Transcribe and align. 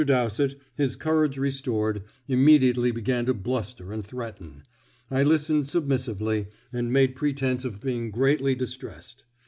Dowsett, 0.03 0.55
his 0.73 0.95
courage 0.95 1.37
restored, 1.37 2.01
immediately 2.27 2.89
began 2.89 3.27
to 3.27 3.35
bluster 3.35 3.91
and 3.93 4.03
threaten. 4.03 4.63
I 5.11 5.21
listened 5.21 5.67
submissively, 5.67 6.47
and 6.73 6.91
made 6.91 7.15
pretence 7.15 7.65
of 7.65 7.81
being 7.81 8.09
greatly 8.09 8.55
distressed. 8.55 9.25